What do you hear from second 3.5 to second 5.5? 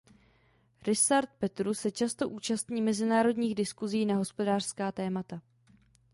diskusí na hospodářská témata.